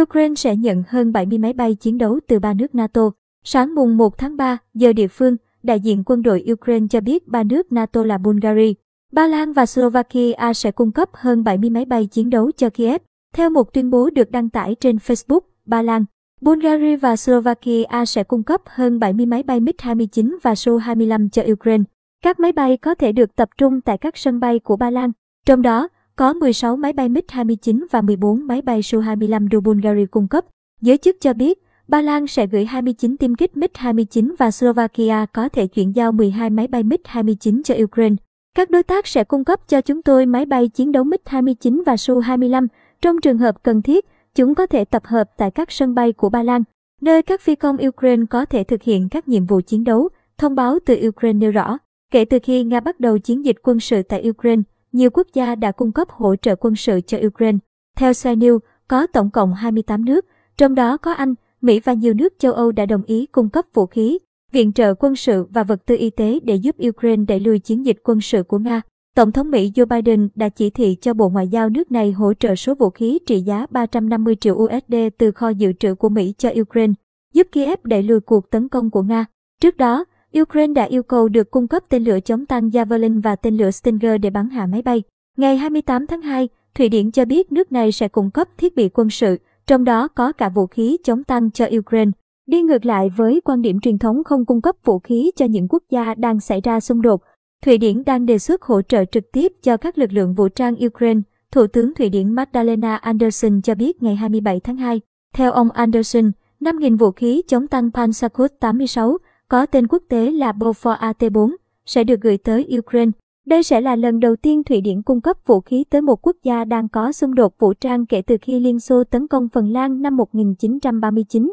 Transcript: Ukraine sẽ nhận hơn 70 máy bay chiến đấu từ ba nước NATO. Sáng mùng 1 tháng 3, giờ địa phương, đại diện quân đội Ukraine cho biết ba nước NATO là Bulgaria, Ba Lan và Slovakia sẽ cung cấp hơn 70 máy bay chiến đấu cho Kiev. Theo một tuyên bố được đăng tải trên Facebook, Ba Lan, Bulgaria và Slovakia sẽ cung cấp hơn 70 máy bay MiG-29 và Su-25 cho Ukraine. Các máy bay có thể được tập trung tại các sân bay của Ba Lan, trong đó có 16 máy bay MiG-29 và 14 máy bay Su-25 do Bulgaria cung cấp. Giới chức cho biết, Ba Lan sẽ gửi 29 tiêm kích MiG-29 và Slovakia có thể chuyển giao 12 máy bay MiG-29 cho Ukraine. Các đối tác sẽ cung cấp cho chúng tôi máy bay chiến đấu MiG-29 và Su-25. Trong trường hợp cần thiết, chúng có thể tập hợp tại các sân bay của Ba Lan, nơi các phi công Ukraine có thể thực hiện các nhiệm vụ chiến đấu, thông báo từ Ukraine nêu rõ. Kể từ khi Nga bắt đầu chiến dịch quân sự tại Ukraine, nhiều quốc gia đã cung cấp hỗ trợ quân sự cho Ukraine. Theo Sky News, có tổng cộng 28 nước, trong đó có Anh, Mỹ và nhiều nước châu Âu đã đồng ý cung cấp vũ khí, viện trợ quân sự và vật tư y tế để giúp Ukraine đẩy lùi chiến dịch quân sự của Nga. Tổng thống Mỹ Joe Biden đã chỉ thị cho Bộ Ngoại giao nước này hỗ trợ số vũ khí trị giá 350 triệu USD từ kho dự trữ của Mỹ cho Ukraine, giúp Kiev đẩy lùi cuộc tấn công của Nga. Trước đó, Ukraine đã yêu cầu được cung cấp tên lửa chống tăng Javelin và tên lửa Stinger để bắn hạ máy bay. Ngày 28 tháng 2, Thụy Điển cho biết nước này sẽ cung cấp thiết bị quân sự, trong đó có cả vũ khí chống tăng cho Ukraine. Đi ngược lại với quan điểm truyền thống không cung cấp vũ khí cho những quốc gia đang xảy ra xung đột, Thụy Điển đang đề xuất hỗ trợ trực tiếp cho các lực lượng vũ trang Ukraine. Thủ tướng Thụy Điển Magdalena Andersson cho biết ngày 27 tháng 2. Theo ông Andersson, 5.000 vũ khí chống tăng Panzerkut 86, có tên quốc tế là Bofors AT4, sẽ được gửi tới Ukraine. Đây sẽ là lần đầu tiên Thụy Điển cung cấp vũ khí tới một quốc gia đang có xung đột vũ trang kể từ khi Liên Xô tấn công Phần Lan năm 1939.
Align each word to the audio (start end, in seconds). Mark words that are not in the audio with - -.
Ukraine 0.00 0.34
sẽ 0.34 0.56
nhận 0.56 0.82
hơn 0.88 1.12
70 1.12 1.38
máy 1.38 1.52
bay 1.52 1.74
chiến 1.74 1.98
đấu 1.98 2.20
từ 2.28 2.38
ba 2.38 2.54
nước 2.54 2.74
NATO. 2.74 3.10
Sáng 3.44 3.74
mùng 3.74 3.96
1 3.96 4.18
tháng 4.18 4.36
3, 4.36 4.58
giờ 4.74 4.92
địa 4.92 5.08
phương, 5.08 5.36
đại 5.62 5.80
diện 5.80 6.02
quân 6.06 6.22
đội 6.22 6.44
Ukraine 6.52 6.86
cho 6.90 7.00
biết 7.00 7.28
ba 7.28 7.42
nước 7.42 7.72
NATO 7.72 8.04
là 8.04 8.18
Bulgaria, 8.18 8.72
Ba 9.12 9.26
Lan 9.26 9.52
và 9.52 9.66
Slovakia 9.66 10.52
sẽ 10.54 10.70
cung 10.70 10.92
cấp 10.92 11.08
hơn 11.12 11.44
70 11.44 11.70
máy 11.70 11.84
bay 11.84 12.06
chiến 12.06 12.30
đấu 12.30 12.50
cho 12.56 12.70
Kiev. 12.70 13.02
Theo 13.34 13.50
một 13.50 13.72
tuyên 13.72 13.90
bố 13.90 14.10
được 14.10 14.30
đăng 14.30 14.50
tải 14.50 14.74
trên 14.80 14.96
Facebook, 14.96 15.40
Ba 15.66 15.82
Lan, 15.82 16.04
Bulgaria 16.40 16.96
và 16.96 17.16
Slovakia 17.16 18.04
sẽ 18.06 18.24
cung 18.24 18.42
cấp 18.42 18.60
hơn 18.66 18.98
70 18.98 19.26
máy 19.26 19.42
bay 19.42 19.60
MiG-29 19.60 20.36
và 20.42 20.52
Su-25 20.52 21.28
cho 21.28 21.42
Ukraine. 21.52 21.84
Các 22.22 22.40
máy 22.40 22.52
bay 22.52 22.76
có 22.76 22.94
thể 22.94 23.12
được 23.12 23.36
tập 23.36 23.48
trung 23.58 23.80
tại 23.80 23.98
các 23.98 24.16
sân 24.16 24.40
bay 24.40 24.58
của 24.58 24.76
Ba 24.76 24.90
Lan, 24.90 25.12
trong 25.46 25.62
đó 25.62 25.88
có 26.16 26.32
16 26.32 26.76
máy 26.76 26.92
bay 26.92 27.08
MiG-29 27.08 27.86
và 27.90 28.00
14 28.00 28.46
máy 28.46 28.62
bay 28.62 28.80
Su-25 28.80 29.48
do 29.50 29.60
Bulgaria 29.60 30.06
cung 30.06 30.28
cấp. 30.28 30.44
Giới 30.80 30.98
chức 30.98 31.16
cho 31.20 31.32
biết, 31.32 31.58
Ba 31.88 32.00
Lan 32.00 32.26
sẽ 32.26 32.46
gửi 32.46 32.64
29 32.64 33.16
tiêm 33.16 33.34
kích 33.34 33.52
MiG-29 33.54 34.34
và 34.38 34.50
Slovakia 34.50 35.26
có 35.32 35.48
thể 35.48 35.66
chuyển 35.66 35.96
giao 35.96 36.12
12 36.12 36.50
máy 36.50 36.66
bay 36.66 36.82
MiG-29 36.82 37.62
cho 37.62 37.74
Ukraine. 37.84 38.16
Các 38.56 38.70
đối 38.70 38.82
tác 38.82 39.06
sẽ 39.06 39.24
cung 39.24 39.44
cấp 39.44 39.68
cho 39.68 39.80
chúng 39.80 40.02
tôi 40.02 40.26
máy 40.26 40.46
bay 40.46 40.68
chiến 40.68 40.92
đấu 40.92 41.04
MiG-29 41.04 41.82
và 41.86 41.94
Su-25. 41.94 42.66
Trong 43.02 43.20
trường 43.20 43.38
hợp 43.38 43.62
cần 43.62 43.82
thiết, 43.82 44.06
chúng 44.34 44.54
có 44.54 44.66
thể 44.66 44.84
tập 44.84 45.02
hợp 45.06 45.30
tại 45.36 45.50
các 45.50 45.72
sân 45.72 45.94
bay 45.94 46.12
của 46.12 46.28
Ba 46.28 46.42
Lan, 46.42 46.62
nơi 47.00 47.22
các 47.22 47.40
phi 47.40 47.54
công 47.54 47.76
Ukraine 47.86 48.24
có 48.30 48.44
thể 48.44 48.64
thực 48.64 48.82
hiện 48.82 49.08
các 49.08 49.28
nhiệm 49.28 49.46
vụ 49.46 49.60
chiến 49.60 49.84
đấu, 49.84 50.08
thông 50.38 50.54
báo 50.54 50.78
từ 50.86 51.08
Ukraine 51.08 51.38
nêu 51.38 51.50
rõ. 51.50 51.78
Kể 52.10 52.24
từ 52.24 52.38
khi 52.42 52.64
Nga 52.64 52.80
bắt 52.80 53.00
đầu 53.00 53.18
chiến 53.18 53.44
dịch 53.44 53.56
quân 53.62 53.80
sự 53.80 54.02
tại 54.02 54.28
Ukraine, 54.28 54.62
nhiều 54.92 55.10
quốc 55.10 55.26
gia 55.34 55.54
đã 55.54 55.72
cung 55.72 55.92
cấp 55.92 56.08
hỗ 56.10 56.36
trợ 56.36 56.56
quân 56.56 56.76
sự 56.76 57.00
cho 57.06 57.18
Ukraine. 57.26 57.58
Theo 57.96 58.12
Sky 58.12 58.30
News, 58.30 58.58
có 58.88 59.06
tổng 59.06 59.30
cộng 59.30 59.54
28 59.54 60.04
nước, 60.04 60.26
trong 60.56 60.74
đó 60.74 60.96
có 60.96 61.12
Anh, 61.12 61.34
Mỹ 61.60 61.80
và 61.80 61.92
nhiều 61.92 62.14
nước 62.14 62.32
châu 62.38 62.52
Âu 62.52 62.72
đã 62.72 62.86
đồng 62.86 63.02
ý 63.02 63.26
cung 63.26 63.48
cấp 63.48 63.64
vũ 63.74 63.86
khí, 63.86 64.18
viện 64.52 64.72
trợ 64.72 64.94
quân 64.94 65.16
sự 65.16 65.46
và 65.50 65.64
vật 65.64 65.86
tư 65.86 65.96
y 65.98 66.10
tế 66.10 66.38
để 66.42 66.54
giúp 66.54 66.76
Ukraine 66.88 67.24
đẩy 67.28 67.40
lùi 67.40 67.58
chiến 67.58 67.86
dịch 67.86 67.96
quân 68.04 68.20
sự 68.20 68.42
của 68.42 68.58
Nga. 68.58 68.82
Tổng 69.16 69.32
thống 69.32 69.50
Mỹ 69.50 69.72
Joe 69.74 69.86
Biden 69.86 70.28
đã 70.34 70.48
chỉ 70.48 70.70
thị 70.70 70.96
cho 71.00 71.14
Bộ 71.14 71.28
Ngoại 71.28 71.48
giao 71.48 71.68
nước 71.68 71.92
này 71.92 72.12
hỗ 72.12 72.34
trợ 72.34 72.54
số 72.54 72.74
vũ 72.74 72.90
khí 72.90 73.18
trị 73.26 73.40
giá 73.40 73.66
350 73.70 74.36
triệu 74.36 74.54
USD 74.54 74.94
từ 75.18 75.32
kho 75.32 75.48
dự 75.48 75.72
trữ 75.72 75.94
của 75.94 76.08
Mỹ 76.08 76.34
cho 76.38 76.50
Ukraine, 76.60 76.92
giúp 77.34 77.46
Kiev 77.52 77.78
đẩy 77.84 78.02
lùi 78.02 78.20
cuộc 78.20 78.50
tấn 78.50 78.68
công 78.68 78.90
của 78.90 79.02
Nga. 79.02 79.24
Trước 79.60 79.76
đó, 79.76 80.04
Ukraine 80.40 80.74
đã 80.74 80.84
yêu 80.84 81.02
cầu 81.02 81.28
được 81.28 81.50
cung 81.50 81.68
cấp 81.68 81.82
tên 81.88 82.04
lửa 82.04 82.20
chống 82.20 82.46
tăng 82.46 82.68
Javelin 82.68 83.22
và 83.22 83.36
tên 83.36 83.56
lửa 83.56 83.70
Stinger 83.70 84.20
để 84.20 84.30
bắn 84.30 84.48
hạ 84.48 84.66
máy 84.66 84.82
bay. 84.82 85.02
Ngày 85.36 85.56
28 85.56 86.06
tháng 86.06 86.22
2, 86.22 86.48
Thụy 86.74 86.88
Điển 86.88 87.10
cho 87.10 87.24
biết 87.24 87.52
nước 87.52 87.72
này 87.72 87.92
sẽ 87.92 88.08
cung 88.08 88.30
cấp 88.30 88.48
thiết 88.58 88.76
bị 88.76 88.88
quân 88.88 89.10
sự, 89.10 89.38
trong 89.66 89.84
đó 89.84 90.08
có 90.08 90.32
cả 90.32 90.48
vũ 90.48 90.66
khí 90.66 90.96
chống 91.04 91.24
tăng 91.24 91.50
cho 91.50 91.66
Ukraine. 91.78 92.10
Đi 92.46 92.62
ngược 92.62 92.86
lại 92.86 93.10
với 93.16 93.40
quan 93.44 93.62
điểm 93.62 93.80
truyền 93.80 93.98
thống 93.98 94.24
không 94.24 94.44
cung 94.44 94.60
cấp 94.60 94.76
vũ 94.84 94.98
khí 94.98 95.30
cho 95.36 95.46
những 95.46 95.68
quốc 95.68 95.82
gia 95.90 96.14
đang 96.14 96.40
xảy 96.40 96.60
ra 96.60 96.80
xung 96.80 97.02
đột, 97.02 97.22
Thụy 97.64 97.78
Điển 97.78 98.04
đang 98.04 98.26
đề 98.26 98.38
xuất 98.38 98.62
hỗ 98.62 98.82
trợ 98.82 99.04
trực 99.04 99.32
tiếp 99.32 99.52
cho 99.62 99.76
các 99.76 99.98
lực 99.98 100.12
lượng 100.12 100.34
vũ 100.34 100.48
trang 100.48 100.74
Ukraine. 100.86 101.20
Thủ 101.52 101.66
tướng 101.66 101.94
Thụy 101.94 102.08
Điển 102.08 102.34
Magdalena 102.34 102.96
Andersson 102.96 103.62
cho 103.62 103.74
biết 103.74 104.02
ngày 104.02 104.16
27 104.16 104.60
tháng 104.60 104.76
2. 104.76 105.00
Theo 105.34 105.52
ông 105.52 105.70
Andersson, 105.70 106.30
5.000 106.60 106.98
vũ 106.98 107.10
khí 107.10 107.42
chống 107.48 107.66
tăng 107.66 107.90
Panzerkut 107.90 108.48
86, 108.60 109.18
có 109.52 109.66
tên 109.66 109.86
quốc 109.86 110.02
tế 110.08 110.30
là 110.30 110.52
Bofors 110.52 110.96
AT4, 110.96 111.54
sẽ 111.86 112.04
được 112.04 112.20
gửi 112.20 112.38
tới 112.38 112.66
Ukraine. 112.78 113.10
Đây 113.46 113.62
sẽ 113.62 113.80
là 113.80 113.96
lần 113.96 114.20
đầu 114.20 114.36
tiên 114.36 114.64
Thụy 114.64 114.80
Điển 114.80 115.02
cung 115.02 115.20
cấp 115.20 115.36
vũ 115.46 115.60
khí 115.60 115.84
tới 115.90 116.02
một 116.02 116.26
quốc 116.26 116.36
gia 116.42 116.64
đang 116.64 116.88
có 116.88 117.12
xung 117.12 117.34
đột 117.34 117.54
vũ 117.58 117.72
trang 117.74 118.06
kể 118.06 118.22
từ 118.22 118.36
khi 118.42 118.60
Liên 118.60 118.80
Xô 118.80 119.04
tấn 119.04 119.26
công 119.26 119.48
Phần 119.48 119.72
Lan 119.72 120.02
năm 120.02 120.16
1939. 120.16 121.52